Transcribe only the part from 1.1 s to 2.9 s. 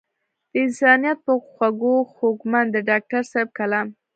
پۀ خوږو خوږمند د